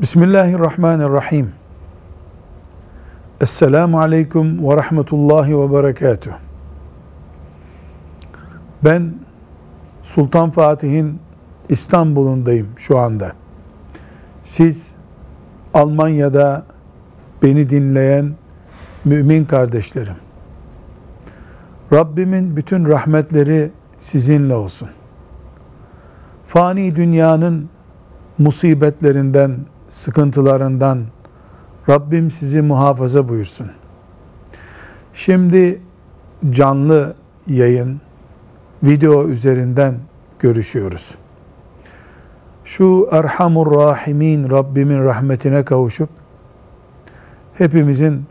Bismillahirrahmanirrahim. 0.00 1.52
Esselamu 3.40 4.00
Aleyküm 4.00 4.68
ve 4.68 4.76
Rahmetullahi 4.76 5.58
ve 5.58 5.72
Berekatuh. 5.72 6.30
Ben 8.84 9.14
Sultan 10.02 10.50
Fatih'in 10.50 11.20
İstanbul'undayım 11.68 12.68
şu 12.76 12.98
anda. 12.98 13.32
Siz 14.44 14.94
Almanya'da 15.74 16.64
beni 17.42 17.70
dinleyen 17.70 18.34
mümin 19.04 19.44
kardeşlerim. 19.44 20.16
Rabbimin 21.92 22.56
bütün 22.56 22.84
rahmetleri 22.84 23.70
sizinle 24.00 24.54
olsun. 24.54 24.88
Fani 26.46 26.94
dünyanın 26.94 27.68
musibetlerinden, 28.38 29.56
sıkıntılarından 29.90 31.04
Rabbim 31.88 32.30
sizi 32.30 32.62
muhafaza 32.62 33.28
buyursun. 33.28 33.70
Şimdi 35.12 35.80
canlı 36.50 37.14
yayın 37.46 38.00
video 38.82 39.28
üzerinden 39.28 39.94
görüşüyoruz. 40.38 41.14
Şu 42.64 43.08
Erhamur 43.12 43.76
Rahimin 43.76 44.50
Rabbimin 44.50 45.04
rahmetine 45.04 45.64
kavuşup 45.64 46.10
hepimizin 47.54 48.24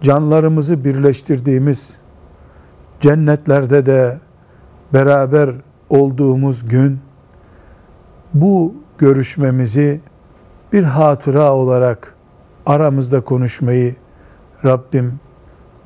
canlarımızı 0.00 0.84
birleştirdiğimiz 0.84 1.96
cennetlerde 3.00 3.86
de 3.86 4.18
beraber 4.92 5.50
olduğumuz 5.90 6.68
gün 6.68 7.00
bu 8.34 8.74
görüşmemizi 8.98 10.00
bir 10.72 10.82
hatıra 10.82 11.52
olarak 11.52 12.14
aramızda 12.66 13.20
konuşmayı 13.20 13.96
Rabbim 14.64 15.20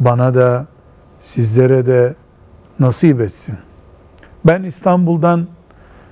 bana 0.01 0.35
da 0.35 0.67
sizlere 1.21 1.87
de 1.87 2.15
nasip 2.81 3.21
etsin. 3.21 3.55
Ben 4.47 4.63
İstanbul'dan 4.63 5.47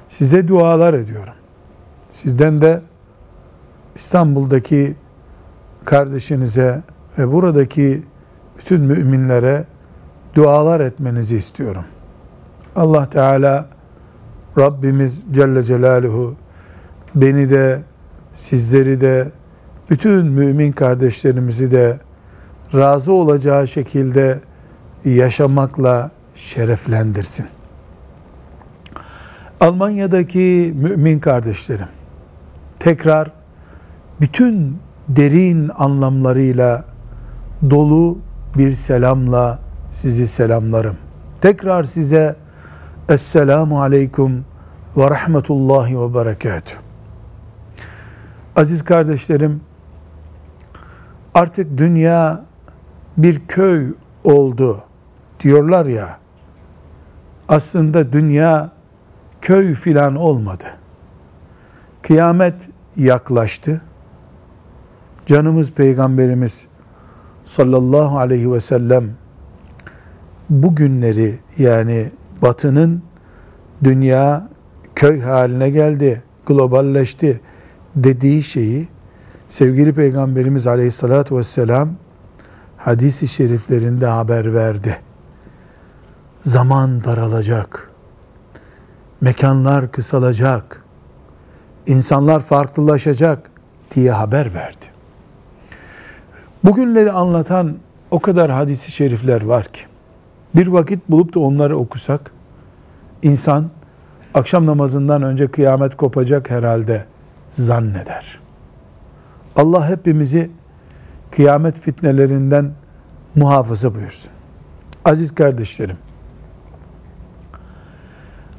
size 0.09 0.49
dualar 0.49 0.95
ediyorum. 0.95 1.35
Sizden 2.11 2.63
de 2.63 2.81
İstanbul'daki 3.95 4.97
kardeşinize 5.85 6.83
ve 7.19 7.33
buradaki 7.33 8.03
bütün 8.59 8.81
müminlere 8.81 9.65
dualar 10.35 10.81
etmenizi 10.81 11.37
istiyorum. 11.37 11.85
Allah 12.77 13.07
Teala 13.07 13.67
Rabbimiz 14.59 15.23
Celle 15.33 15.63
Celaluhu 15.63 16.35
beni 17.15 17.51
de 17.51 17.83
sizleri 18.39 19.01
de 19.01 19.29
bütün 19.91 20.27
mümin 20.27 20.73
kardeşlerimizi 20.73 21.71
de 21.71 21.99
razı 22.75 23.13
olacağı 23.13 23.69
şekilde 23.69 24.39
yaşamakla 25.05 26.11
şereflendirsin. 26.35 27.47
Almanya'daki 29.61 30.75
mümin 30.77 31.19
kardeşlerim 31.19 31.89
tekrar 32.79 33.31
bütün 34.21 34.79
derin 35.09 35.71
anlamlarıyla 35.79 36.85
dolu 37.71 38.19
bir 38.59 38.75
selamla 38.75 39.59
sizi 39.91 40.29
selamlarım. 40.29 40.97
Tekrar 41.41 41.85
size 41.85 42.37
Esselamu 43.09 43.83
Aleyküm 43.83 44.45
ve 44.97 45.11
Rahmetullahi 45.11 46.01
ve 46.01 46.15
Berekatuhu. 46.15 46.88
Aziz 48.59 48.85
kardeşlerim, 48.85 49.61
artık 51.35 51.79
dünya 51.79 52.45
bir 53.17 53.47
köy 53.49 53.93
oldu 54.25 54.83
diyorlar 55.41 55.87
ya, 55.87 56.19
aslında 57.49 58.13
dünya 58.13 58.71
köy 59.41 59.75
filan 59.75 60.17
olmadı. 60.17 60.65
Kıyamet 62.03 62.55
yaklaştı. 62.97 63.81
Canımız 65.27 65.73
Peygamberimiz 65.73 66.67
sallallahu 67.45 68.19
aleyhi 68.19 68.53
ve 68.53 68.61
sellem 68.61 69.11
bu 70.51 70.75
günleri 70.75 71.39
yani 71.59 72.11
batının 72.43 73.03
dünya 73.85 74.49
köy 74.95 75.21
haline 75.21 75.71
geldi, 75.71 76.23
globalleşti 76.47 77.41
dediği 77.97 78.43
şeyi 78.43 78.89
sevgili 79.49 79.93
Peygamberimiz 79.93 80.67
aleyhissalatü 80.67 81.37
vesselam 81.37 81.91
hadisi 82.77 83.29
şeriflerinde 83.29 84.07
haber 84.07 84.55
verdi. 84.55 84.97
Zaman 86.43 87.05
daralacak, 87.05 87.91
mekanlar 89.21 89.93
kısalacak, 89.93 90.85
insanlar 91.87 92.41
farklılaşacak 92.41 93.51
diye 93.95 94.13
haber 94.13 94.55
verdi. 94.55 94.87
Bugünleri 96.65 97.13
anlatan 97.13 97.77
o 98.11 98.21
kadar 98.21 98.51
hadisi 98.51 98.93
şerifler 98.93 99.43
var 99.43 99.65
ki, 99.65 99.81
bir 100.55 100.67
vakit 100.67 101.09
bulup 101.09 101.35
da 101.35 101.41
onları 101.41 101.77
okusak, 101.77 102.31
insan 103.23 103.71
akşam 104.35 104.67
namazından 104.67 105.23
önce 105.23 105.49
kıyamet 105.49 105.97
kopacak 105.97 106.51
herhalde 106.51 107.05
zanneder. 107.51 108.41
Allah 109.57 109.89
hepimizi 109.89 110.51
kıyamet 111.31 111.81
fitnelerinden 111.81 112.71
muhafaza 113.35 113.95
buyursun. 113.95 114.31
Aziz 115.05 115.35
kardeşlerim, 115.35 115.97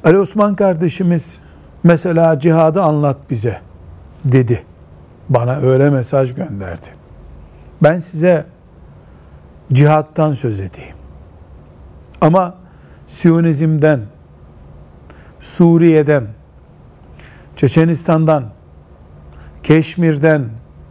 Ali 0.04 0.18
Osman 0.18 0.54
kardeşimiz 0.54 1.38
mesela 1.84 2.40
cihadı 2.40 2.82
anlat 2.82 3.16
bize 3.30 3.60
dedi. 4.24 4.64
Bana 5.28 5.56
öyle 5.56 5.90
mesaj 5.90 6.34
gönderdi. 6.34 6.86
Ben 7.82 7.98
size 7.98 8.46
cihattan 9.72 10.32
söz 10.32 10.60
edeyim. 10.60 10.96
Ama 12.20 12.54
Siyonizm'den, 13.06 14.00
Suriye'den, 15.40 16.26
Çeçenistan'dan, 17.56 18.44
Keşmir'den 19.62 20.48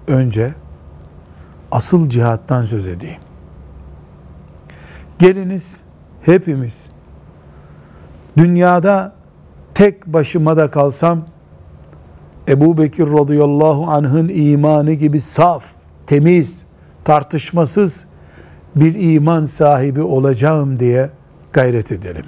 önce 0.08 0.54
asıl 1.72 2.10
cihattan 2.10 2.66
söz 2.66 2.88
edeyim. 2.88 3.20
Geliniz 5.20 5.82
hepimiz 6.22 6.86
dünyada 8.38 9.14
tek 9.74 10.06
başıma 10.06 10.58
da 10.58 10.72
kalsam 10.72 11.26
Ebu 12.48 12.78
Bekir 12.78 13.08
radıyallahu 13.08 13.88
anh'ın 13.88 14.30
imanı 14.30 14.94
gibi 14.94 15.20
saf, 15.20 15.66
temiz, 16.08 16.62
tartışmasız 17.04 18.06
bir 18.76 19.14
iman 19.14 19.46
sahibi 19.46 20.02
olacağım 20.02 20.80
diye 20.80 21.10
gayret 21.54 21.92
edelim. 21.92 22.26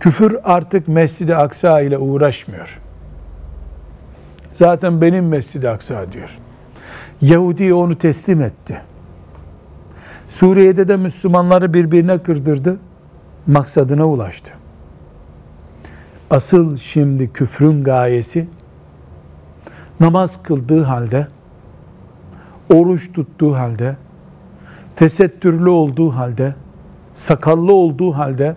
Küfür 0.00 0.36
artık 0.44 0.88
Mescid-i 0.88 1.36
Aksa 1.36 1.80
ile 1.80 1.98
uğraşmıyor. 1.98 2.78
Zaten 4.58 5.00
benim 5.00 5.28
Mescid-i 5.28 5.68
Aksa 5.68 6.12
diyor. 6.12 6.38
Yahudi 7.20 7.74
onu 7.74 7.98
teslim 7.98 8.42
etti. 8.42 8.80
Suriye'de 10.28 10.88
de 10.88 10.96
Müslümanları 10.96 11.74
birbirine 11.74 12.18
kırdırdı. 12.18 12.78
Maksadına 13.46 14.06
ulaştı. 14.06 14.52
Asıl 16.30 16.76
şimdi 16.76 17.32
küfrün 17.32 17.84
gayesi 17.84 18.48
namaz 20.00 20.42
kıldığı 20.42 20.82
halde, 20.82 21.28
oruç 22.72 23.12
tuttuğu 23.12 23.56
halde, 23.56 23.96
tesettürlü 24.96 25.68
olduğu 25.68 26.10
halde, 26.10 26.54
sakallı 27.14 27.72
olduğu 27.72 28.12
halde 28.12 28.56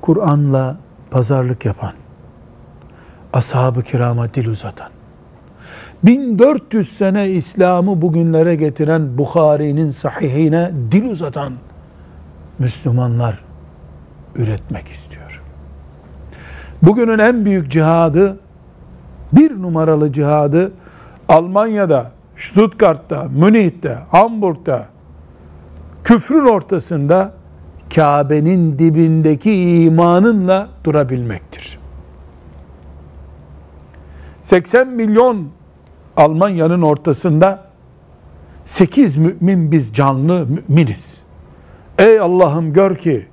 Kur'an'la 0.00 0.78
pazarlık 1.10 1.64
yapan, 1.64 1.92
ashab-ı 3.36 3.82
kirama 3.82 4.34
dil 4.34 4.46
uzatan, 4.48 4.88
1400 6.04 6.96
sene 6.96 7.30
İslam'ı 7.30 8.02
bugünlere 8.02 8.54
getiren 8.54 9.18
Bukhari'nin 9.18 9.90
sahihine 9.90 10.70
dil 10.90 11.10
uzatan 11.10 11.52
Müslümanlar 12.58 13.44
üretmek 14.36 14.88
istiyor. 14.88 15.42
Bugünün 16.82 17.18
en 17.18 17.44
büyük 17.44 17.72
cihadı, 17.72 18.38
bir 19.32 19.62
numaralı 19.62 20.12
cihadı 20.12 20.72
Almanya'da, 21.28 22.10
Stuttgart'ta, 22.36 23.24
Münih'te, 23.24 23.98
Hamburg'da, 24.10 24.86
küfrün 26.04 26.46
ortasında 26.46 27.32
Kabe'nin 27.94 28.78
dibindeki 28.78 29.82
imanınla 29.82 30.68
durabilmektir. 30.84 31.85
80 34.46 34.88
milyon 34.88 35.48
Almanya'nın 36.16 36.82
ortasında 36.82 37.64
8 38.64 39.16
mümin 39.16 39.72
biz 39.72 39.92
canlı 39.92 40.46
müminiz. 40.46 41.14
Ey 41.98 42.20
Allah'ım 42.20 42.72
gör 42.72 42.96
ki 42.96 43.26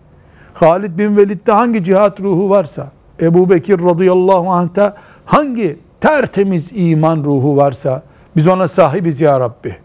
Halid 0.53 0.97
bin 0.97 1.17
Velid'de 1.17 1.51
hangi 1.51 1.83
cihat 1.83 2.19
ruhu 2.19 2.49
varsa, 2.49 2.91
Ebu 3.21 3.49
Bekir 3.49 3.79
radıyallahu 3.79 4.49
anh'ta 4.49 4.97
hangi 5.25 5.79
tertemiz 6.01 6.71
iman 6.73 7.23
ruhu 7.23 7.57
varsa 7.57 8.03
biz 8.35 8.47
ona 8.47 8.67
sahibiz 8.67 9.21
ya 9.21 9.39
Rabbi. 9.39 9.75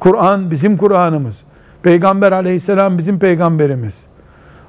Kur'an 0.00 0.50
bizim 0.50 0.76
Kur'an'ımız. 0.76 1.42
Peygamber 1.82 2.32
aleyhisselam 2.32 2.98
bizim 2.98 3.18
peygamberimiz. 3.18 4.04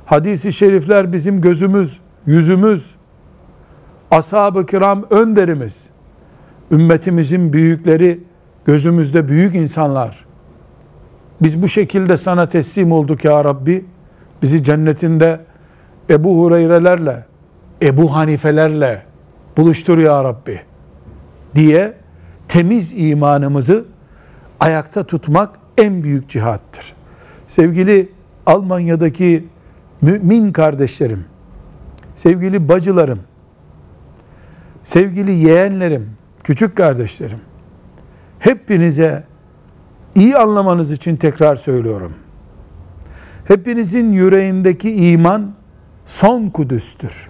Hadisi 0.06 0.54
şerifler 0.54 1.13
bizim 1.13 1.42
gözümüz, 1.42 2.00
yüzümüz. 2.25 2.99
Ashab-ı 4.11 4.65
kiram 4.65 5.06
önderimiz. 5.09 5.83
Ümmetimizin 6.71 7.53
büyükleri 7.53 8.23
gözümüzde 8.65 9.27
büyük 9.27 9.56
insanlar. 9.56 10.25
Biz 11.41 11.61
bu 11.61 11.69
şekilde 11.69 12.17
sana 12.17 12.50
teslim 12.50 12.91
olduk 12.91 13.25
ya 13.25 13.45
Rabbi. 13.45 13.85
Bizi 14.41 14.63
cennetinde 14.63 15.39
Ebu 16.09 16.44
Hureyre'lerle, 16.44 17.25
Ebu 17.81 18.15
Hanifelerle 18.15 19.03
buluştur 19.57 19.97
ya 19.97 20.23
Rabbi 20.23 20.61
diye 21.56 21.94
temiz 22.47 22.94
imanımızı 22.95 23.85
ayakta 24.59 25.03
tutmak 25.03 25.56
en 25.77 26.03
büyük 26.03 26.29
cihattır. 26.29 26.94
Sevgili 27.47 28.09
Almanya'daki 28.45 29.47
mümin 30.01 30.51
kardeşlerim, 30.51 31.25
sevgili 32.15 32.69
bacılarım, 32.69 33.19
sevgili 34.89 35.31
yeğenlerim, 35.31 36.09
küçük 36.44 36.77
kardeşlerim, 36.77 37.39
hepinize 38.39 39.24
iyi 40.15 40.38
anlamanız 40.38 40.91
için 40.91 41.15
tekrar 41.15 41.56
söylüyorum. 41.56 42.13
Hepinizin 43.45 44.12
yüreğindeki 44.12 45.12
iman 45.12 45.51
son 46.06 46.50
Kudüs'tür. 46.50 47.30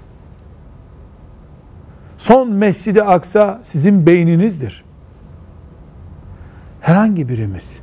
Son 2.17 2.51
Mescid-i 2.51 3.03
Aksa 3.03 3.59
sizin 3.63 4.05
beyninizdir. 4.05 4.83
Herhangi 6.81 7.29
birimiz 7.29 7.79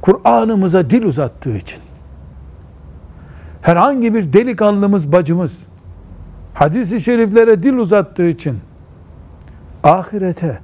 Kur'an'ımıza 0.00 0.90
dil 0.90 1.04
uzattığı 1.04 1.56
için 1.56 1.80
herhangi 3.62 4.14
bir 4.14 4.32
delikanlımız 4.32 5.12
bacımız 5.12 5.69
hadisi 6.60 7.00
şeriflere 7.00 7.62
dil 7.62 7.74
uzattığı 7.74 8.28
için 8.28 8.58
ahirete 9.84 10.58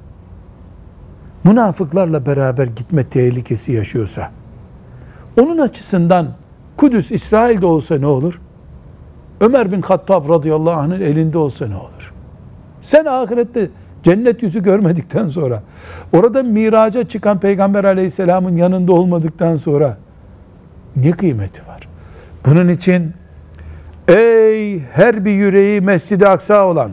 münafıklarla 1.45 2.27
beraber 2.27 2.67
gitme 2.67 3.05
tehlikesi 3.05 3.73
yaşıyorsa 3.73 4.31
onun 5.41 5.59
açısından 5.59 6.29
Kudüs 6.77 7.11
İsrail'de 7.11 7.67
olsa 7.67 7.99
ne 7.99 8.07
olur? 8.07 8.41
Ömer 9.41 9.73
bin 9.73 9.83
Hattab 9.83 10.29
radıyallahu 10.29 10.81
anh'ın 10.81 11.01
elinde 11.01 11.39
olsa 11.39 11.67
ne 11.67 11.77
olur? 11.77 12.13
Sen 12.83 13.05
ahirette 13.05 13.69
cennet 14.03 14.43
yüzü 14.43 14.63
görmedikten 14.63 15.29
sonra, 15.29 15.63
orada 16.13 16.43
miraca 16.43 17.09
çıkan 17.09 17.41
Peygamber 17.41 17.85
aleyhisselamın 17.85 18.57
yanında 18.57 18.93
olmadıktan 18.93 19.57
sonra 19.57 19.97
ne 20.97 21.11
kıymeti 21.11 21.63
var? 21.69 21.89
Bunun 22.47 22.69
için 22.69 23.13
ey 24.09 24.81
her 24.81 25.25
bir 25.25 25.31
yüreği 25.31 25.81
Mescid-i 25.81 26.29
Aksa 26.29 26.67
olan, 26.67 26.93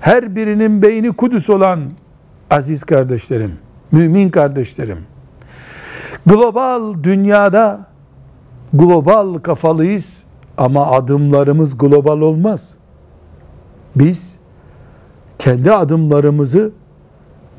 her 0.00 0.36
birinin 0.36 0.82
beyni 0.82 1.12
Kudüs 1.12 1.50
olan 1.50 1.80
aziz 2.50 2.84
kardeşlerim, 2.84 3.58
mümin 3.92 4.28
kardeşlerim, 4.28 4.98
global 6.26 7.02
dünyada 7.02 7.86
global 8.72 9.38
kafalıyız 9.38 10.22
ama 10.58 10.86
adımlarımız 10.86 11.78
global 11.78 12.20
olmaz. 12.20 12.76
Biz 13.96 14.38
kendi 15.38 15.72
adımlarımızı 15.72 16.70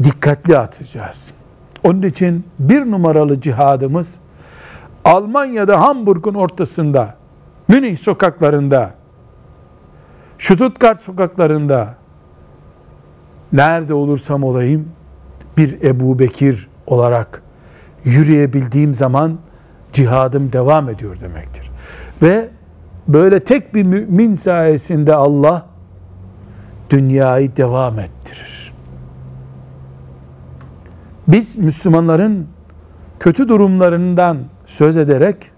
dikkatli 0.04 0.58
atacağız. 0.58 1.32
Onun 1.84 2.02
için 2.02 2.46
bir 2.60 2.92
numaralı 2.92 3.42
cihadımız 3.42 4.20
Almanya'da 5.06 5.82
Hamburg'un 5.82 6.34
ortasında, 6.34 7.16
Münih 7.68 7.98
sokaklarında, 7.98 8.94
Stuttgart 10.38 11.02
sokaklarında 11.02 11.96
nerede 13.54 13.94
olursam 13.94 14.44
olayım 14.44 14.90
bir 15.58 15.82
Ebu 15.82 16.20
Bekir 16.20 16.70
olarak 16.86 17.42
yürüyebildiğim 18.06 18.94
zaman 18.96 19.38
cihadım 19.94 20.54
devam 20.54 20.90
ediyor 20.90 21.20
demektir. 21.20 21.72
Ve 22.22 22.50
böyle 23.08 23.40
tek 23.40 23.76
bir 23.76 23.84
mümin 23.84 24.34
sayesinde 24.34 25.16
Allah 25.16 25.66
dünyayı 26.90 27.56
devam 27.56 28.00
ettirir. 28.00 28.74
Biz 31.28 31.56
Müslümanların 31.56 32.48
kötü 33.20 33.50
durumlarından 33.50 34.38
söz 34.66 34.98
ederek 34.98 35.52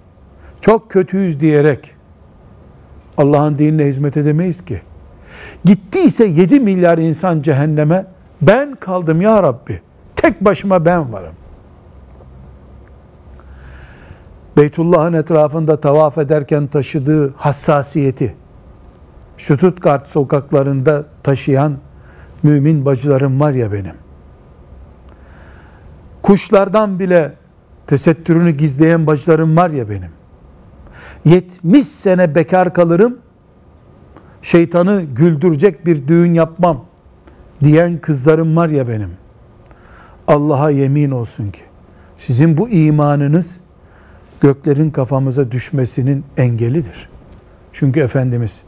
çok 0.62 0.92
kötüyüz 0.92 1.40
diyerek 1.40 1.99
Allah'ın 3.20 3.58
dinine 3.58 3.86
hizmet 3.86 4.18
edemeyiz 4.18 4.66
ki. 4.66 4.82
Gittiyse 5.66 6.26
7 6.26 6.60
milyar 6.60 6.98
insan 6.98 7.42
cehenneme 7.42 8.06
ben 8.42 8.76
kaldım 8.76 9.22
ya 9.22 9.44
Rabbi. 9.44 9.82
Tek 10.16 10.46
başıma 10.46 10.86
ben 10.86 11.14
varım. 11.14 11.34
Beytullah'ın 14.58 15.14
etrafında 15.14 15.82
tavaf 15.82 16.18
ederken 16.18 16.68
taşıdığı 16.68 17.34
hassasiyeti, 17.38 18.36
Stuttgart 19.38 20.08
sokaklarında 20.08 21.06
taşıyan 21.24 21.78
mümin 22.44 22.86
bacılarım 22.86 23.40
var 23.40 23.52
ya 23.52 23.72
benim. 23.72 23.96
Kuşlardan 26.22 27.00
bile 27.00 27.34
tesettürünü 27.88 28.52
gizleyen 28.52 29.08
bacılarım 29.08 29.58
var 29.58 29.70
ya 29.70 29.90
benim. 29.90 30.19
70 31.26 31.88
sene 31.88 32.36
bekar 32.36 32.74
kalırım, 32.74 33.18
şeytanı 34.42 35.02
güldürecek 35.02 35.86
bir 35.86 36.08
düğün 36.08 36.34
yapmam 36.34 36.86
diyen 37.64 37.98
kızlarım 37.98 38.56
var 38.56 38.70
ya 38.70 38.88
benim. 38.88 39.10
Allah'a 40.28 40.70
yemin 40.70 41.12
olsun 41.12 41.52
ki 41.52 41.62
sizin 42.18 42.58
bu 42.58 42.70
imanınız 42.70 43.60
göklerin 44.42 44.90
kafamıza 44.92 45.52
düşmesinin 45.52 46.24
engelidir. 46.38 47.10
Çünkü 47.74 48.00
Efendimiz 48.00 48.64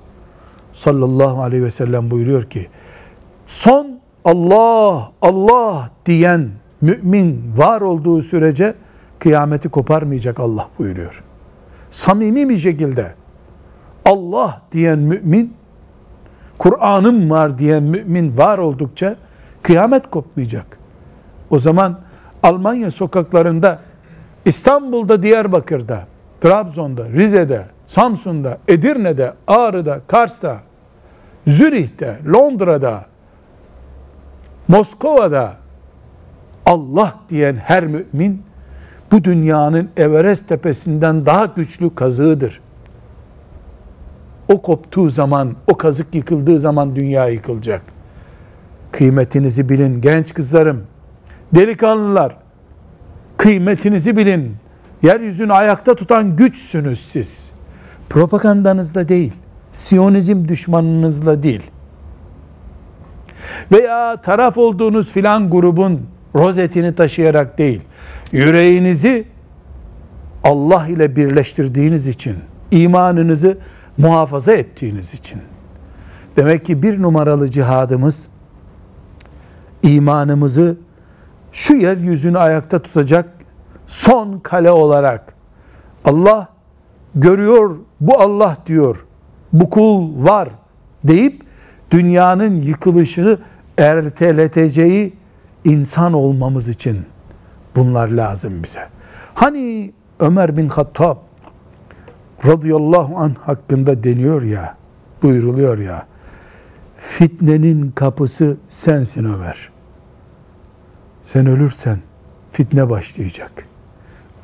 sallallahu 0.73 1.41
aleyhi 1.41 1.63
ve 1.63 1.71
sellem 1.71 2.11
buyuruyor 2.11 2.43
ki 2.43 2.67
son 3.45 3.99
Allah 4.25 5.11
Allah 5.21 5.89
diyen 6.05 6.49
mümin 6.81 7.53
var 7.57 7.81
olduğu 7.81 8.21
sürece 8.21 8.73
kıyameti 9.19 9.69
koparmayacak 9.69 10.39
Allah 10.39 10.69
buyuruyor. 10.79 11.23
Samimi 11.91 12.49
bir 12.49 12.57
şekilde 12.57 13.13
Allah 14.05 14.61
diyen 14.71 14.99
mümin 14.99 15.53
Kur'an'ım 16.57 17.29
var 17.29 17.57
diyen 17.57 17.83
mümin 17.83 18.37
var 18.37 18.57
oldukça 18.57 19.15
kıyamet 19.63 20.09
kopmayacak. 20.09 20.77
O 21.49 21.59
zaman 21.59 21.99
Almanya 22.43 22.91
sokaklarında 22.91 23.79
İstanbul'da, 24.45 25.23
Diyarbakır'da, 25.23 26.07
Trabzon'da, 26.41 27.09
Rize'de, 27.09 27.65
Samsun'da, 27.87 28.57
Edirne'de, 28.67 29.33
Ağrı'da, 29.47 30.01
Kars'ta, 30.07 30.61
Zürih'te, 31.47 32.19
Londra'da, 32.33 33.05
Moskova'da 34.67 35.53
Allah 36.65 37.15
diyen 37.29 37.55
her 37.55 37.85
mümin 37.87 38.43
bu 39.11 39.23
dünyanın 39.23 39.89
Everest 39.97 40.47
tepesinden 40.47 41.25
daha 41.25 41.45
güçlü 41.45 41.95
kazığıdır. 41.95 42.61
O 44.47 44.61
koptuğu 44.61 45.09
zaman, 45.09 45.55
o 45.67 45.77
kazık 45.77 46.15
yıkıldığı 46.15 46.59
zaman 46.59 46.95
dünya 46.95 47.27
yıkılacak. 47.27 47.81
Kıymetinizi 48.91 49.69
bilin 49.69 50.01
genç 50.01 50.33
kızlarım, 50.33 50.83
delikanlılar, 51.55 52.37
kıymetinizi 53.37 54.17
bilin. 54.17 54.55
Yeryüzünü 55.03 55.53
ayakta 55.53 55.95
tutan 55.95 56.35
güçsünüz 56.35 57.05
siz. 57.05 57.51
Propagandanızla 58.09 59.09
değil, 59.09 59.33
Siyonizm 59.71 60.47
düşmanınızla 60.47 61.43
değil. 61.43 61.71
Veya 63.71 64.21
taraf 64.21 64.57
olduğunuz 64.57 65.11
filan 65.11 65.49
grubun 65.49 66.01
rozetini 66.35 66.95
taşıyarak 66.95 67.57
değil. 67.57 67.81
Yüreğinizi 68.31 69.25
Allah 70.43 70.87
ile 70.87 71.15
birleştirdiğiniz 71.15 72.07
için, 72.07 72.35
imanınızı 72.71 73.57
muhafaza 73.97 74.53
ettiğiniz 74.53 75.13
için, 75.13 75.41
Demek 76.35 76.65
ki 76.65 76.83
bir 76.83 77.01
numaralı 77.01 77.51
cihadımız 77.51 78.27
imanımızı 79.83 80.77
şu 81.51 81.73
yeryüzünü 81.73 82.37
ayakta 82.37 82.79
tutacak 82.79 83.29
son 83.87 84.39
kale 84.39 84.71
olarak 84.71 85.33
Allah 86.05 86.47
görüyor, 87.15 87.75
bu 88.01 88.19
Allah 88.19 88.57
diyor, 88.67 89.05
bu 89.53 89.69
kul 89.69 90.25
var 90.25 90.49
deyip 91.03 91.43
dünyanın 91.91 92.61
yıkılışını 92.61 93.37
erteleteceği 93.77 95.13
insan 95.65 96.13
olmamız 96.13 96.67
için 96.67 96.99
bunlar 97.75 98.07
lazım 98.07 98.63
bize. 98.63 98.87
Hani 99.33 99.91
Ömer 100.19 100.57
bin 100.57 100.69
Hattab 100.69 101.17
radıyallahu 102.45 103.17
anh 103.17 103.35
hakkında 103.35 104.03
deniyor 104.03 104.41
ya, 104.41 104.77
buyuruluyor 105.23 105.77
ya, 105.77 106.05
fitnenin 106.97 107.91
kapısı 107.91 108.57
sensin 108.67 109.25
Ömer. 109.25 109.71
Sen 111.23 111.45
ölürsen 111.45 111.99
fitne 112.51 112.89
başlayacak. 112.89 113.67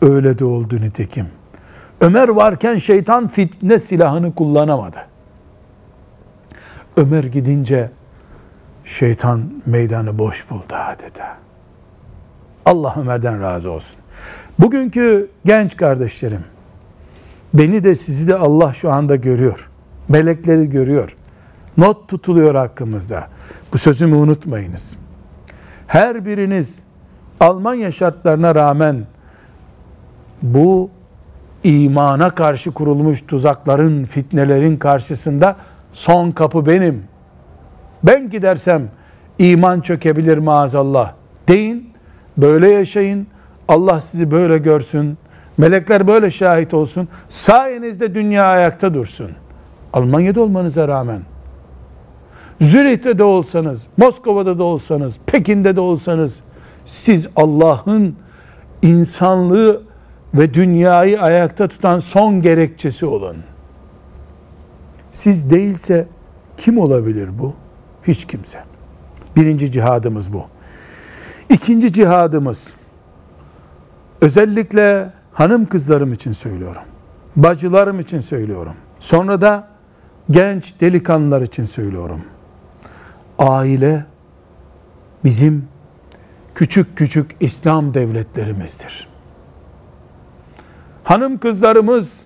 Öyle 0.01 0.39
de 0.39 0.45
oldu 0.45 0.81
nitekim. 0.81 1.27
Ömer 2.01 2.27
varken 2.27 2.77
şeytan 2.77 3.27
fitne 3.27 3.79
silahını 3.79 4.35
kullanamadı. 4.35 4.97
Ömer 6.97 7.23
gidince 7.23 7.89
şeytan 8.85 9.41
meydanı 9.65 10.17
boş 10.17 10.49
buldu 10.49 10.73
adeta. 10.73 11.37
Allah 12.67 12.95
Ömer'den 13.01 13.41
razı 13.41 13.71
olsun. 13.71 13.99
Bugünkü 14.59 15.29
genç 15.45 15.77
kardeşlerim, 15.77 16.43
beni 17.53 17.83
de 17.83 17.95
sizi 17.95 18.27
de 18.27 18.35
Allah 18.35 18.73
şu 18.73 18.91
anda 18.91 19.15
görüyor. 19.15 19.69
Melekleri 20.09 20.69
görüyor. 20.69 21.15
Not 21.77 22.07
tutuluyor 22.07 22.55
hakkımızda. 22.55 23.27
Bu 23.73 23.77
sözümü 23.77 24.15
unutmayınız. 24.15 24.97
Her 25.87 26.25
biriniz 26.25 26.87
Almanya 27.39 27.91
şartlarına 27.91 28.55
rağmen 28.55 29.05
bu 30.41 30.89
imana 31.63 32.29
karşı 32.29 32.71
kurulmuş 32.71 33.21
tuzakların, 33.21 34.05
fitnelerin 34.05 34.77
karşısında 34.77 35.55
son 35.93 36.31
kapı 36.31 36.65
benim. 36.65 37.03
Ben 38.03 38.29
gidersem 38.29 38.89
iman 39.39 39.81
çökebilir 39.81 40.37
maazallah. 40.37 41.13
Deyin, 41.47 41.86
böyle 42.37 42.69
yaşayın. 42.69 43.27
Allah 43.67 44.01
sizi 44.01 44.31
böyle 44.31 44.57
görsün. 44.57 45.17
Melekler 45.57 46.07
böyle 46.07 46.31
şahit 46.31 46.73
olsun. 46.73 47.07
Sayenizde 47.29 48.15
dünya 48.15 48.45
ayakta 48.45 48.93
dursun. 48.93 49.31
Almanya'da 49.93 50.41
olmanıza 50.41 50.87
rağmen 50.87 51.21
Zürih'te 52.61 53.17
de 53.17 53.23
olsanız, 53.23 53.87
Moskova'da 53.97 54.59
da 54.59 54.63
olsanız, 54.63 55.17
Pekin'de 55.25 55.75
de 55.75 55.81
olsanız 55.81 56.39
siz 56.85 57.27
Allah'ın 57.35 58.15
insanlığı 58.81 59.81
ve 60.33 60.53
dünyayı 60.53 61.21
ayakta 61.21 61.67
tutan 61.67 61.99
son 61.99 62.41
gerekçesi 62.41 63.05
olun. 63.05 63.37
Siz 65.11 65.49
değilse 65.49 66.07
kim 66.57 66.77
olabilir 66.77 67.29
bu? 67.39 67.53
Hiç 68.03 68.25
kimse. 68.25 68.59
Birinci 69.35 69.71
cihadımız 69.71 70.33
bu. 70.33 70.45
İkinci 71.49 71.93
cihadımız 71.93 72.73
özellikle 74.21 75.13
hanım 75.33 75.65
kızlarım 75.65 76.13
için 76.13 76.31
söylüyorum. 76.31 76.81
Bacılarım 77.35 77.99
için 77.99 78.19
söylüyorum. 78.19 78.73
Sonra 78.99 79.41
da 79.41 79.67
genç 80.31 80.81
delikanlılar 80.81 81.41
için 81.41 81.65
söylüyorum. 81.65 82.21
Aile 83.39 84.05
bizim 85.23 85.67
küçük 86.55 86.97
küçük 86.97 87.35
İslam 87.39 87.93
devletlerimizdir. 87.93 89.07
Hanım 91.03 91.37
kızlarımız 91.37 92.19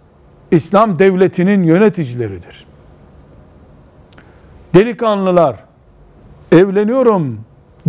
İslam 0.52 1.00
devletinin 1.00 1.64
yöneticileridir. 1.64 2.66
Delikanlılar 4.74 5.64
evleniyorum, 6.52 7.40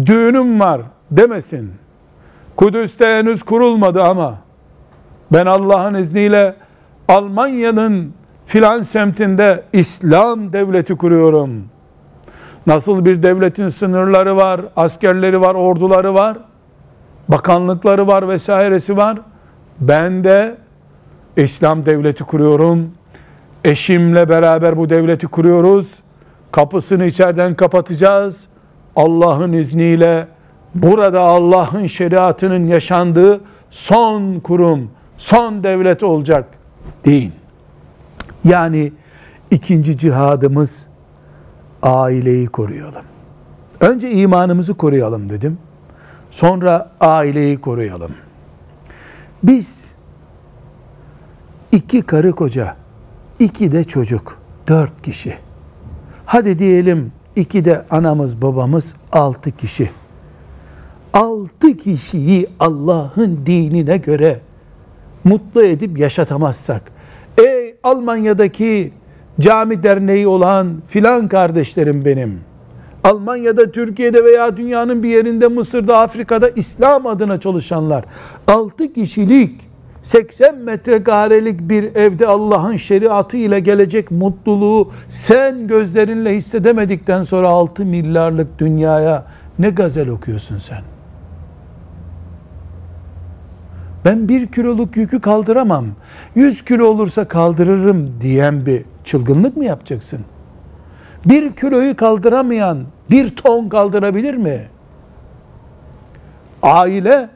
düğünüm 0.07 0.61
var 0.61 0.81
demesin. 1.17 1.73
Kudüs'te 2.57 3.07
henüz 3.07 3.43
kurulmadı 3.43 4.03
ama 4.03 4.39
ben 5.33 5.47
Allah'ın 5.47 5.95
izniyle 5.95 6.55
Almanya'nın 7.09 8.13
filan 8.47 8.81
semtinde 8.81 9.65
İslam 9.73 10.53
devleti 10.53 10.97
kuruyorum. 10.97 11.65
Nasıl 12.67 13.05
bir 13.05 13.23
devletin 13.23 13.69
sınırları 13.69 14.37
var, 14.37 14.61
askerleri 14.77 15.41
var, 15.41 15.55
orduları 15.55 16.15
var, 16.15 16.39
bakanlıkları 17.29 18.07
var 18.07 18.29
vesairesi 18.29 18.97
var. 18.97 19.19
Ben 19.81 20.25
de 20.25 20.57
İslam 21.37 21.87
devleti 21.87 22.25
kuruyorum. 22.25 22.91
Eşimle 23.65 24.29
beraber 24.29 24.77
bu 24.77 24.89
devleti 24.89 25.27
kuruyoruz. 25.27 25.95
Kapısını 26.53 27.05
içeriden 27.05 27.55
kapatacağız. 27.55 28.45
Allah'ın 28.97 29.53
izniyle 29.53 30.27
burada 30.75 31.21
Allah'ın 31.21 31.87
şeriatının 31.87 32.67
yaşandığı 32.67 33.41
son 33.71 34.41
kurum, 34.41 34.91
son 35.19 35.63
devlet 35.63 36.03
olacak 36.03 36.49
deyin. 37.05 37.33
Yani 38.45 38.93
ikinci 39.51 39.99
cihadımız 39.99 40.87
aileyi 41.83 42.47
koruyalım. 42.47 43.03
Önce 43.81 44.11
imanımızı 44.11 44.75
koruyalım 44.75 45.31
dedim. 45.31 45.59
Sonra 46.31 46.91
aileyi 47.01 47.61
koruyalım. 47.61 48.13
Biz 49.43 49.93
iki 51.73 52.03
karı 52.03 52.33
koca, 52.33 52.77
iki 53.39 53.73
de 53.73 53.85
çocuk, 53.85 54.39
dört 54.69 55.03
kişi. 55.03 55.35
Hadi 56.27 56.59
diyelim 56.59 57.13
iki 57.37 57.65
de 57.65 57.85
anamız 57.91 58.43
babamız 58.43 58.95
altı 59.13 59.51
kişi. 59.51 59.91
Altı 61.13 61.77
kişiyi 61.77 62.47
Allah'ın 62.61 63.41
dinine 63.47 63.97
göre 63.97 64.41
mutlu 65.25 65.65
edip 65.65 65.99
yaşatamazsak, 65.99 66.83
ey 67.39 67.75
Almanya'daki 67.83 68.93
cami 69.41 69.83
derneği 69.83 70.27
olan 70.27 70.69
filan 70.89 71.29
kardeşlerim 71.29 72.05
benim, 72.05 72.41
Almanya'da, 73.05 73.71
Türkiye'de 73.71 74.25
veya 74.25 74.57
dünyanın 74.57 75.03
bir 75.03 75.09
yerinde, 75.09 75.49
Mısır'da, 75.49 75.99
Afrika'da 75.99 76.49
İslam 76.49 77.07
adına 77.07 77.41
çalışanlar, 77.41 78.05
altı 78.49 78.93
kişilik 78.93 79.61
80 80.03 80.59
metrekarelik 80.59 81.61
bir 81.61 81.85
evde 81.95 82.27
Allah'ın 82.27 82.77
şeriatı 82.77 83.37
ile 83.37 83.61
gelecek 83.61 84.11
mutluluğu 84.11 84.91
sen 85.09 85.67
gözlerinle 85.67 86.37
hissedemedikten 86.37 87.23
sonra 87.23 87.49
6 87.49 87.85
milyarlık 87.85 88.59
dünyaya 88.59 89.27
ne 89.59 89.71
gazel 89.71 90.09
okuyorsun 90.09 90.59
sen? 90.59 90.92
Ben 94.05 94.29
bir 94.29 94.47
kiloluk 94.47 94.97
yükü 94.97 95.21
kaldıramam. 95.21 95.87
100 96.35 96.65
kilo 96.65 96.87
olursa 96.87 97.29
kaldırırım 97.29 98.21
diyen 98.21 98.67
bir 98.67 98.85
çılgınlık 99.05 99.57
mı 99.57 99.65
yapacaksın? 99.65 100.21
Bir 101.27 101.53
kiloyu 101.53 101.97
kaldıramayan 101.97 102.79
bir 103.11 103.37
ton 103.37 103.69
kaldırabilir 103.69 104.35
mi? 104.35 104.61
Aile 106.63 107.29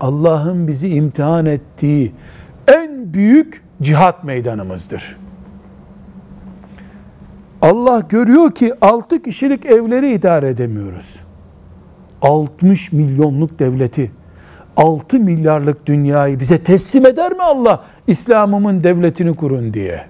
Allah'ın 0.00 0.68
bizi 0.68 0.88
imtihan 0.88 1.46
ettiği 1.46 2.12
en 2.68 3.14
büyük 3.14 3.62
cihat 3.82 4.24
meydanımızdır. 4.24 5.16
Allah 7.62 8.02
görüyor 8.08 8.54
ki 8.54 8.72
6 8.80 9.22
kişilik 9.22 9.66
evleri 9.66 10.12
idare 10.12 10.48
edemiyoruz. 10.48 11.14
60 12.22 12.92
milyonluk 12.92 13.58
devleti, 13.58 14.10
6 14.78 15.18
milyarlık 15.20 15.86
dünyayı 15.86 16.40
bize 16.40 16.64
teslim 16.64 17.06
eder 17.06 17.32
mi 17.32 17.42
Allah? 17.42 17.84
İslam'ımın 18.06 18.84
devletini 18.84 19.36
kurun 19.36 19.74
diye. 19.74 20.06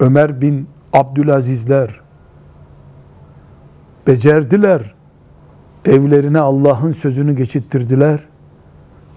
Ömer 0.00 0.40
bin 0.40 0.68
Abdülazizler 0.92 2.00
becerdiler 4.06 4.94
evlerine 5.86 6.38
Allah'ın 6.38 6.92
sözünü 6.92 7.36
geçittirdiler. 7.36 8.20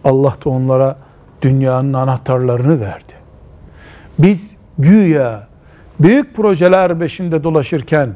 Allah 0.04 0.34
da 0.46 0.50
onlara 0.50 0.98
dünyanın 1.42 1.94
anahtarlarını 1.94 2.80
verdi. 2.80 3.14
Biz 4.20 4.52
güya 4.78 5.48
büyük 6.00 6.36
projeler 6.36 7.00
beşinde 7.00 7.44
dolaşırken 7.44 8.10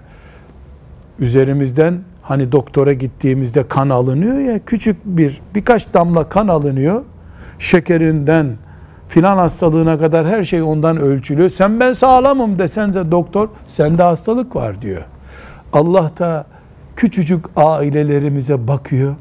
üzerimizden 1.19 1.99
hani 2.29 2.51
doktora 2.51 2.93
gittiğimizde 2.93 3.67
kan 3.67 3.89
alınıyor 3.89 4.39
ya 4.39 4.59
küçük 4.65 4.97
bir 5.05 5.41
birkaç 5.55 5.93
damla 5.93 6.29
kan 6.29 6.47
alınıyor. 6.47 7.03
Şekerinden, 7.59 8.57
filan 9.07 9.37
hastalığına 9.37 9.99
kadar 9.99 10.27
her 10.27 10.43
şey 10.43 10.61
ondan 10.61 10.97
ölçülüyor. 10.97 11.49
Sen 11.49 11.79
ben 11.79 11.93
sağlamım 11.93 12.59
desen 12.59 12.93
de 12.93 13.11
doktor 13.11 13.49
sende 13.67 14.03
hastalık 14.03 14.55
var 14.55 14.81
diyor. 14.81 15.05
Allah 15.73 16.11
da 16.19 16.45
küçücük 16.95 17.45
ailelerimize 17.55 18.67
bakıyor. 18.67 19.15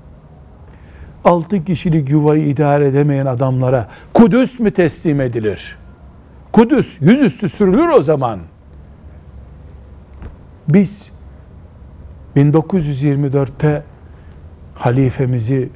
Altı 1.25 1.65
kişilik 1.65 2.11
yuvayı 2.11 2.47
idare 2.47 2.87
edemeyen 2.87 3.27
adamlara 3.27 3.89
Kudüs 4.15 4.61
mü 4.61 4.71
teslim 4.71 5.21
edilir? 5.21 5.79
Kudüs 6.53 6.97
yüzüstü 7.01 7.49
sürülür 7.49 7.89
o 7.89 8.03
zaman. 8.03 8.41
Biz 10.69 11.18
1924'te 12.37 13.83
halifemizi, 14.75 15.69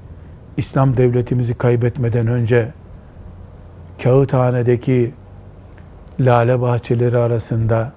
İslam 0.56 0.96
devletimizi 0.96 1.54
kaybetmeden 1.54 2.26
önce 2.26 2.68
Kağıthane'deki 4.02 5.12
lale 6.20 6.60
bahçeleri 6.60 7.18
arasında 7.18 7.92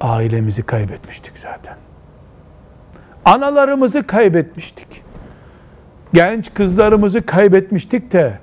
ailemizi 0.00 0.62
kaybetmiştik 0.62 1.38
zaten. 1.38 1.76
Analarımızı 3.24 4.06
kaybetmiştik. 4.06 5.02
Genç 6.12 6.54
kızlarımızı 6.54 7.26
kaybetmiştik 7.26 8.12
de 8.12 8.38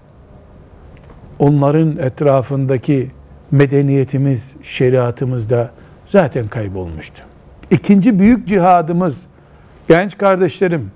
onların 1.40 1.98
etrafındaki 1.98 3.12
medeniyetimiz, 3.52 4.56
şeriatımız 4.64 5.50
da 5.50 5.72
zaten 6.08 6.48
kaybolmuştu. 6.48 7.22
İkinci 7.72 8.20
büyük 8.20 8.48
cihadımız, 8.48 9.26
genç 9.88 10.18
kardeşlerim, 10.18 10.92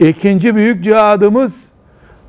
ikinci 0.00 0.54
büyük 0.54 0.84
cihadımız 0.84 1.68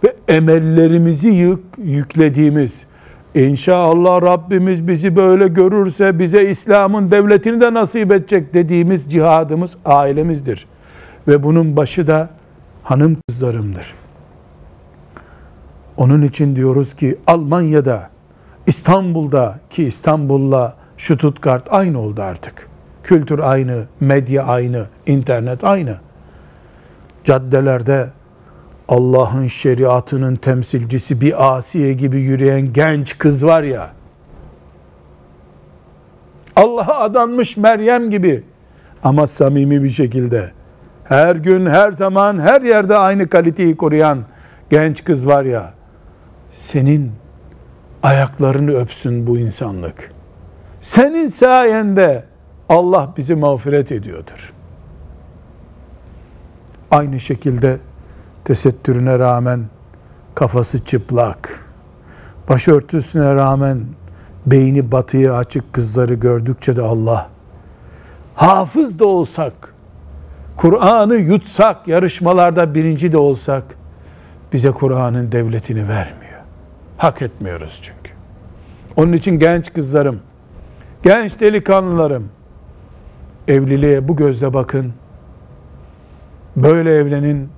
ve 0.04 0.16
emellerimizi 0.28 1.30
yük, 1.30 1.60
yüklediğimiz, 1.78 2.90
İnşallah 3.36 4.22
Rabbimiz 4.22 4.88
bizi 4.88 5.16
böyle 5.16 5.48
görürse 5.48 6.20
bize 6.20 6.50
İslam'ın 6.50 7.12
devletini 7.12 7.62
de 7.62 7.74
nasip 7.74 8.12
edecek 8.12 8.54
dediğimiz 8.54 9.12
cihadımız 9.12 9.78
ailemizdir. 9.86 10.68
Ve 11.28 11.44
bunun 11.44 11.76
başı 11.76 12.08
da 12.08 12.30
hanım 12.84 13.18
kızlarımdır. 13.28 13.94
Onun 15.98 16.22
için 16.22 16.56
diyoruz 16.56 16.96
ki 16.96 17.18
Almanya'da, 17.28 18.10
İstanbul'da 18.68 19.60
ki 19.70 19.84
İstanbul'la 19.84 20.76
Stuttgart 20.98 21.68
aynı 21.70 22.00
oldu 22.00 22.22
artık. 22.22 22.69
Kültür 23.10 23.40
aynı, 23.40 23.86
medya 24.00 24.44
aynı, 24.44 24.86
internet 25.06 25.64
aynı. 25.64 25.98
Caddelerde 27.24 28.10
Allah'ın 28.88 29.48
şeriatının 29.48 30.36
temsilcisi 30.36 31.22
bir 31.22 31.56
Asiye 31.56 31.94
gibi 31.94 32.20
yürüyen 32.20 32.74
genç 32.74 33.18
kız 33.18 33.46
var 33.46 33.64
ya, 33.64 33.90
Allah'a 36.56 37.00
adanmış 37.00 37.58
Meryem 37.58 38.10
gibi 38.10 38.44
ama 39.04 39.28
samimi 39.28 39.84
bir 39.84 39.90
şekilde 39.90 40.52
her 41.04 41.36
gün, 41.36 41.66
her 41.66 41.92
zaman, 41.92 42.40
her 42.40 42.62
yerde 42.62 42.98
aynı 42.98 43.30
kaliteyi 43.30 43.78
koruyan 43.78 44.20
genç 44.70 45.04
kız 45.04 45.28
var 45.28 45.44
ya, 45.44 45.74
senin 46.52 47.12
ayaklarını 48.04 48.72
öpsün 48.72 49.28
bu 49.28 49.38
insanlık. 49.38 50.12
Senin 50.82 51.28
sayende 51.28 52.29
Allah 52.70 53.14
bizi 53.18 53.36
mağfiret 53.36 53.92
ediyordur. 53.92 54.54
Aynı 56.92 57.20
şekilde 57.20 57.78
tesettürüne 58.46 59.20
rağmen 59.20 59.66
kafası 60.36 60.86
çıplak, 60.86 61.66
başörtüsüne 62.50 63.36
rağmen 63.36 63.80
beyni 64.46 64.92
batıya 64.92 65.34
açık 65.34 65.74
kızları 65.74 66.14
gördükçe 66.14 66.76
de 66.76 66.82
Allah, 66.82 67.30
hafız 68.36 69.00
da 69.00 69.06
olsak, 69.06 69.74
Kur'an'ı 70.58 71.16
yutsak, 71.16 71.88
yarışmalarda 71.88 72.76
birinci 72.76 73.12
de 73.12 73.18
olsak, 73.18 73.64
bize 74.54 74.72
Kur'an'ın 74.72 75.32
devletini 75.32 75.88
vermiyor. 75.88 76.40
Hak 76.98 77.22
etmiyoruz 77.22 77.80
çünkü. 77.82 78.12
Onun 78.96 79.14
için 79.14 79.40
genç 79.40 79.74
kızlarım, 79.74 80.20
genç 81.04 81.40
delikanlılarım, 81.40 82.30
evliliğe 83.50 84.08
bu 84.08 84.16
gözle 84.16 84.54
bakın. 84.54 84.94
Böyle 86.56 86.96
evlenin, 86.96 87.50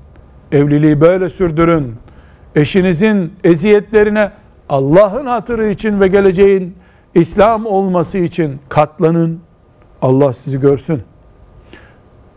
Evliliği 0.52 1.02
böyle 1.02 1.30
sürdürün. 1.30 1.96
Eşinizin 2.56 3.34
eziyetlerine 3.44 4.32
Allah'ın 4.70 5.26
hatırı 5.26 5.70
için 5.70 6.00
ve 6.00 6.08
geleceğin 6.08 6.76
İslam 7.16 7.66
olması 7.66 8.18
için 8.18 8.60
katlanın. 8.70 9.40
Allah 10.02 10.34
sizi 10.34 10.60
görsün. 10.60 11.02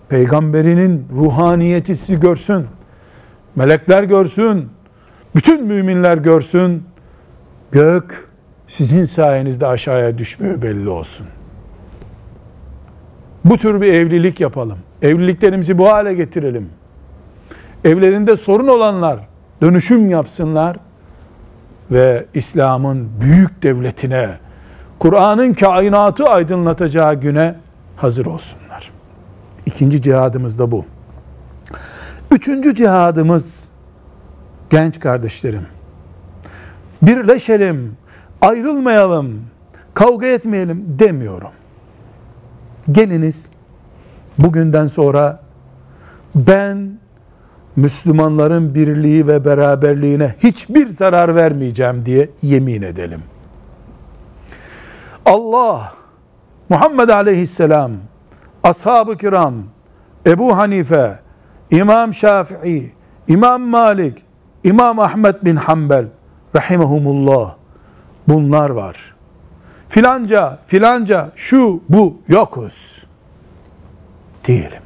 Peygamberinin 0.08 1.06
ruhaniyeti 1.16 1.96
sizi 1.96 2.20
görsün. 2.20 2.66
Melekler 3.56 4.02
görsün. 4.02 4.68
Bütün 5.36 5.66
müminler 5.66 6.18
görsün. 6.18 6.82
Gök 7.72 8.28
sizin 8.68 9.04
sayenizde 9.04 9.66
aşağıya 9.66 10.18
düşmüyor 10.18 10.62
belli 10.62 10.88
olsun. 10.88 11.26
Bu 13.44 13.58
tür 13.58 13.80
bir 13.80 13.92
evlilik 13.92 14.40
yapalım. 14.40 14.78
Evliliklerimizi 15.02 15.78
bu 15.78 15.92
hale 15.92 16.14
getirelim 16.14 16.70
evlerinde 17.84 18.36
sorun 18.36 18.68
olanlar 18.68 19.20
dönüşüm 19.62 20.10
yapsınlar 20.10 20.76
ve 21.90 22.26
İslam'ın 22.34 23.08
büyük 23.20 23.62
devletine, 23.62 24.30
Kur'an'ın 24.98 25.54
kainatı 25.54 26.24
aydınlatacağı 26.24 27.14
güne 27.14 27.54
hazır 27.96 28.26
olsunlar. 28.26 28.90
İkinci 29.66 30.02
cihadımız 30.02 30.58
da 30.58 30.70
bu. 30.70 30.84
Üçüncü 32.30 32.74
cihadımız 32.74 33.68
genç 34.70 35.00
kardeşlerim. 35.00 35.66
Birleşelim, 37.02 37.96
ayrılmayalım, 38.40 39.40
kavga 39.94 40.26
etmeyelim 40.26 40.84
demiyorum. 40.98 41.50
Geliniz 42.92 43.46
bugünden 44.38 44.86
sonra 44.86 45.40
ben 46.34 46.98
Müslümanların 47.76 48.74
birliği 48.74 49.26
ve 49.26 49.44
beraberliğine 49.44 50.34
hiçbir 50.38 50.88
zarar 50.88 51.36
vermeyeceğim 51.36 52.06
diye 52.06 52.30
yemin 52.42 52.82
edelim. 52.82 53.22
Allah, 55.26 55.92
Muhammed 56.68 57.08
aleyhisselam, 57.08 57.90
ashab-ı 58.62 59.16
kiram, 59.16 59.54
Ebu 60.26 60.56
Hanife, 60.56 61.18
İmam 61.70 62.14
Şafii, 62.14 62.92
İmam 63.28 63.62
Malik, 63.62 64.24
İmam 64.64 64.98
Ahmed 64.98 65.34
bin 65.42 65.56
Hanbel, 65.56 66.06
rahimahumullah, 66.56 67.54
bunlar 68.28 68.70
var. 68.70 69.13
Filanca, 69.94 70.58
filanca, 70.66 71.32
şu, 71.36 71.82
bu, 71.88 72.16
yokuz. 72.28 73.04
Diyelim. 74.44 74.82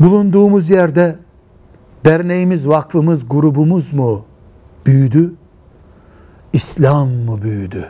bulunduğumuz 0.00 0.70
yerde 0.70 1.16
derneğimiz, 2.04 2.68
vakfımız, 2.68 3.28
grubumuz 3.28 3.92
mu 3.92 4.24
büyüdü? 4.86 5.34
İslam 6.52 7.08
mı 7.08 7.42
büyüdü? 7.42 7.88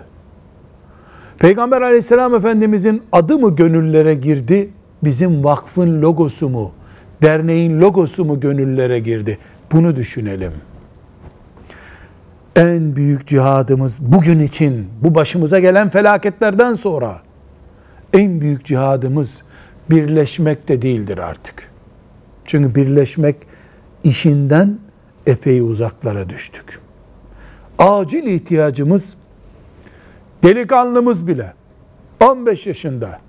Peygamber 1.38 1.82
aleyhisselam 1.82 2.34
efendimizin 2.34 3.02
adı 3.12 3.38
mı 3.38 3.56
gönüllere 3.56 4.14
girdi? 4.14 4.70
Bizim 5.04 5.44
vakfın 5.44 6.02
logosu 6.02 6.48
mu? 6.48 6.72
Derneğin 7.22 7.80
logosu 7.80 8.24
mu 8.24 8.40
gönüllere 8.40 8.98
girdi? 8.98 9.38
Bunu 9.72 9.96
düşünelim. 9.96 10.52
En 12.56 12.96
büyük 12.96 13.26
cihadımız 13.26 13.98
bugün 14.00 14.40
için, 14.40 14.88
bu 15.00 15.14
başımıza 15.14 15.60
gelen 15.60 15.88
felaketlerden 15.88 16.74
sonra 16.74 17.20
en 18.12 18.40
büyük 18.40 18.64
cihadımız 18.64 19.38
birleşmek 19.90 20.68
de 20.68 20.82
değildir 20.82 21.18
artık. 21.18 21.70
Çünkü 22.44 22.74
birleşmek 22.74 23.36
işinden 24.04 24.78
epey 25.26 25.60
uzaklara 25.60 26.28
düştük. 26.28 26.80
Acil 27.78 28.26
ihtiyacımız 28.26 29.14
delikanlımız 30.42 31.26
bile 31.26 31.52
15 32.20 32.66
yaşında 32.66 33.20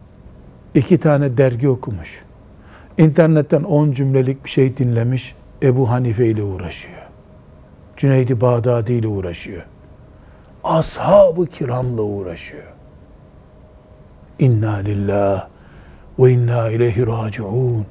iki 0.76 0.98
tane 0.98 1.38
dergi 1.38 1.70
okumuş. 1.70 2.22
İnternetten 2.98 3.64
10 3.64 3.92
cümlelik 3.92 4.46
bir 4.46 4.50
şey 4.50 4.78
dinlemiş. 4.78 5.36
Ebu 5.64 5.90
Hanife 5.90 6.28
ile 6.28 6.44
uğraşıyor. 6.44 7.05
Cüneydi 7.98 8.42
Bağdadi 8.42 8.94
ile 8.94 9.08
uğraşıyor. 9.08 9.66
Ashab-ı 10.64 11.46
kiramla 11.46 12.02
uğraşıyor. 12.02 12.64
İnna 14.40 14.74
lillah 14.74 15.48
ve 16.20 16.32
inna 16.32 16.70
ileyhi 16.70 17.08
raciun. 17.08 17.86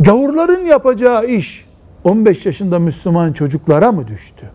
Gavurların 0.00 0.64
yapacağı 0.64 1.26
iş 1.26 1.66
15 2.04 2.46
yaşında 2.46 2.78
Müslüman 2.78 3.32
çocuklara 3.32 3.92
mı 3.92 4.08
düştü? 4.08 4.50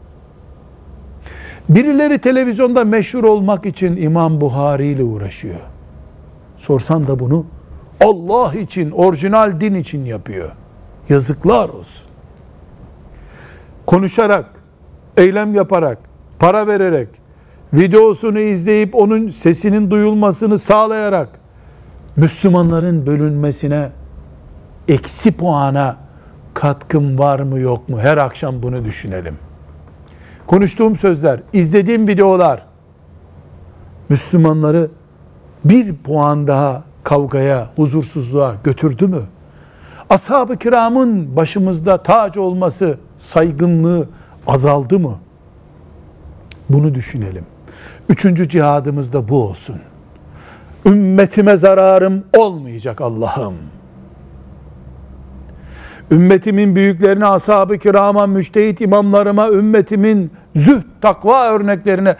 Birileri 1.69 2.19
televizyonda 2.19 2.83
meşhur 2.83 3.23
olmak 3.23 3.65
için 3.65 3.97
İmam 3.97 4.41
Buhari 4.41 4.87
ile 4.87 5.03
uğraşıyor. 5.03 5.59
Sorsan 6.57 7.07
da 7.07 7.19
bunu 7.19 7.45
Allah 8.01 8.53
için, 8.53 8.91
orijinal 8.91 9.61
din 9.61 9.73
için 9.73 10.05
yapıyor. 10.05 10.51
Yazıklar 11.09 11.69
olsun. 11.69 12.10
Konuşarak, 13.91 14.45
eylem 15.17 15.55
yaparak, 15.55 15.97
para 16.39 16.67
vererek, 16.67 17.07
videosunu 17.73 18.39
izleyip 18.39 18.95
onun 18.95 19.27
sesinin 19.29 19.91
duyulmasını 19.91 20.59
sağlayarak 20.59 21.29
Müslümanların 22.15 23.05
bölünmesine 23.05 23.89
eksi 24.87 25.31
puana 25.31 25.97
katkım 26.53 27.19
var 27.19 27.39
mı 27.39 27.59
yok 27.59 27.89
mu? 27.89 27.99
Her 27.99 28.17
akşam 28.17 28.63
bunu 28.63 28.85
düşünelim. 28.85 29.37
Konuştuğum 30.47 30.95
sözler, 30.95 31.39
izlediğim 31.53 32.07
videolar 32.07 32.65
Müslümanları 34.09 34.89
bir 35.65 35.95
puan 35.95 36.47
daha 36.47 36.83
kavgaya, 37.03 37.69
huzursuzluğa 37.75 38.55
götürdü 38.63 39.07
mü? 39.07 39.21
Ashab-ı 40.11 40.57
kiramın 40.57 41.35
başımızda 41.35 42.03
tac 42.03 42.39
olması, 42.39 42.97
saygınlığı 43.17 44.07
azaldı 44.47 44.99
mı? 44.99 45.17
Bunu 46.69 46.95
düşünelim. 46.95 47.45
Üçüncü 48.09 48.49
cihadımız 48.49 49.13
da 49.13 49.29
bu 49.29 49.43
olsun. 49.43 49.75
Ümmetime 50.85 51.57
zararım 51.57 52.23
olmayacak 52.37 53.01
Allah'ım. 53.01 53.53
Ümmetimin 56.11 56.75
büyüklerine, 56.75 57.25
ashab-ı 57.25 57.77
kirama, 57.77 58.27
müştehit 58.27 58.81
imamlarıma, 58.81 59.49
ümmetimin 59.49 60.31
zühd, 60.55 60.85
takva 61.01 61.49
örneklerine 61.49 62.15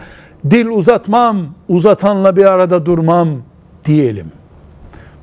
dil 0.50 0.66
uzatmam, 0.66 1.46
uzatanla 1.68 2.36
bir 2.36 2.44
arada 2.44 2.86
durmam 2.86 3.28
diyelim. 3.84 4.32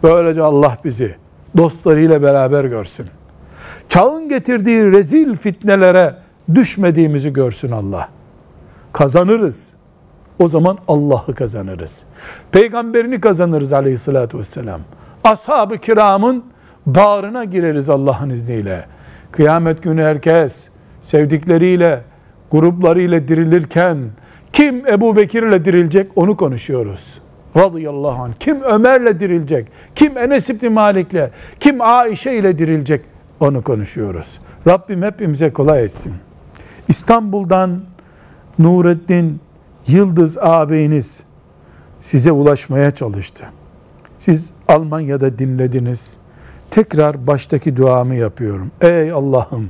Böylece 0.04 0.42
Allah 0.42 0.78
bizi 0.84 1.16
dostlarıyla 1.58 2.22
beraber 2.22 2.66
görsün. 2.66 3.08
Çağın 3.90 4.30
getirdiği 4.30 4.92
rezil 4.92 5.36
fitnelere 5.36 6.16
düşmediğimizi 6.56 7.34
görsün 7.34 7.72
Allah. 7.72 8.10
Kazanırız. 8.94 9.74
O 10.40 10.48
zaman 10.48 10.78
Allah'ı 10.88 11.36
kazanırız. 11.36 12.04
Peygamberini 12.52 13.22
kazanırız 13.22 13.74
aleyhissalatü 13.74 14.40
vesselam. 14.40 14.82
Ashab-ı 15.24 15.78
kiramın 15.78 16.44
bağrına 16.86 17.44
gireriz 17.44 17.90
Allah'ın 17.90 18.30
izniyle. 18.30 18.86
Kıyamet 19.32 19.84
günü 19.84 20.04
herkes 20.04 20.56
sevdikleriyle, 21.02 22.02
gruplarıyla 22.52 23.28
dirilirken 23.28 23.98
kim 24.54 24.88
Ebu 24.88 25.16
Bekir'le 25.16 25.66
dirilecek 25.66 26.12
onu 26.16 26.38
konuşuyoruz. 26.38 27.22
Radıyallahu 27.56 28.24
anh. 28.24 28.34
Kim 28.40 28.62
Ömer'le 28.62 29.20
dirilecek? 29.20 29.68
Kim 29.96 30.18
Enes 30.18 30.50
İbni 30.50 30.70
Malik'le? 30.70 31.30
Kim 31.60 31.82
Aişe 31.82 32.34
ile 32.34 32.60
dirilecek? 32.60 33.02
Onu 33.40 33.64
konuşuyoruz. 33.64 34.40
Rabbim 34.68 35.02
hepimize 35.02 35.54
kolay 35.54 35.84
etsin. 35.84 36.14
İstanbul'dan 36.88 37.82
Nureddin 38.60 39.42
Yıldız 39.88 40.38
ağabeyiniz 40.38 41.24
size 42.00 42.32
ulaşmaya 42.32 42.92
çalıştı. 42.92 43.46
Siz 44.20 44.52
Almanya'da 44.68 45.40
dinlediniz. 45.40 46.14
Tekrar 46.72 47.28
baştaki 47.28 47.78
duamı 47.78 48.16
yapıyorum. 48.16 48.72
Ey 48.82 49.12
Allah'ım, 49.12 49.70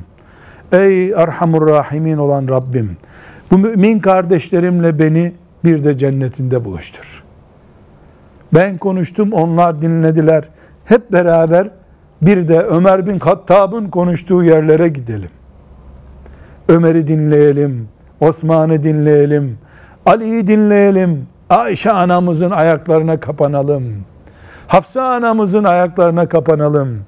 ey 0.72 1.12
Erhamur 1.12 1.68
Rahimin 1.68 2.18
olan 2.18 2.48
Rabbim, 2.48 2.98
bu 3.52 3.58
mümin 3.58 4.00
kardeşlerimle 4.00 5.00
beni 5.00 5.34
bir 5.64 5.84
de 5.84 5.98
cennetinde 5.98 6.66
buluştur. 6.66 7.24
Ben 8.54 8.78
konuştum, 8.78 9.34
onlar 9.34 9.82
dinlediler. 9.82 10.50
Hep 10.86 11.12
beraber 11.12 11.70
bir 12.22 12.48
de 12.48 12.60
Ömer 12.60 13.08
bin 13.08 13.20
Hattab'ın 13.20 13.90
konuştuğu 13.90 14.44
yerlere 14.44 14.88
gidelim. 14.88 15.30
Ömer'i 16.68 17.08
dinleyelim, 17.08 17.88
Osman'ı 18.20 18.84
dinleyelim, 18.84 19.58
Ali'yi 20.06 20.48
dinleyelim, 20.48 21.28
Ayşe 21.50 21.92
anamızın 21.92 22.52
ayaklarına 22.52 23.20
kapanalım. 23.20 23.84
Hafsa 24.68 25.04
anamızın 25.04 25.64
ayaklarına 25.64 26.30
kapanalım. 26.30 27.00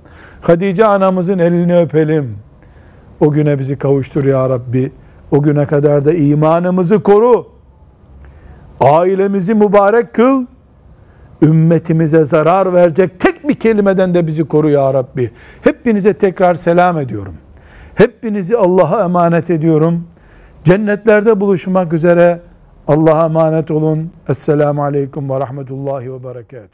Hadice 0.41 0.85
anamızın 0.85 1.39
elini 1.39 1.77
öpelim. 1.77 2.37
O 3.19 3.31
güne 3.31 3.59
bizi 3.59 3.77
kavuştur 3.77 4.25
ya 4.25 4.49
Rabbi. 4.49 4.91
O 5.31 5.41
güne 5.41 5.65
kadar 5.65 6.05
da 6.05 6.13
imanımızı 6.13 7.03
koru. 7.03 7.47
Ailemizi 8.79 9.53
mübarek 9.53 10.13
kıl. 10.13 10.45
Ümmetimize 11.41 12.25
zarar 12.25 12.73
verecek 12.73 13.19
tek 13.19 13.49
bir 13.49 13.53
kelimeden 13.53 14.13
de 14.13 14.27
bizi 14.27 14.43
koru 14.43 14.69
ya 14.69 14.93
Rabbi. 14.93 15.31
Hepinize 15.61 16.13
tekrar 16.13 16.55
selam 16.55 16.99
ediyorum. 16.99 17.33
Hepinizi 17.95 18.57
Allah'a 18.57 19.03
emanet 19.03 19.49
ediyorum. 19.49 20.07
Cennetlerde 20.63 21.39
buluşmak 21.39 21.93
üzere 21.93 22.39
Allah'a 22.87 23.25
emanet 23.25 23.71
olun. 23.71 24.11
Esselamu 24.29 24.83
Aleyküm 24.83 25.29
ve 25.29 25.39
Rahmetullahi 25.39 26.13
ve 26.13 26.23
Berekatuhu. 26.23 26.69